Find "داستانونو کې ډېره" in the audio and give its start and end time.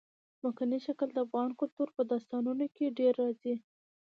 2.11-3.15